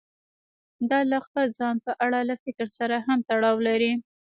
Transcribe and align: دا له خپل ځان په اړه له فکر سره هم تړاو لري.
دا 0.89 0.99
له 1.11 1.17
خپل 1.25 1.45
ځان 1.59 1.75
په 1.85 1.91
اړه 2.05 2.19
له 2.29 2.35
فکر 2.43 2.67
سره 2.77 2.95
هم 3.07 3.19
تړاو 3.29 3.55
لري. 3.67 3.93